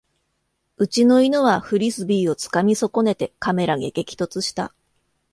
[0.77, 4.73] うちの犬はフリスビーをつかみ損ねてカメラに激突した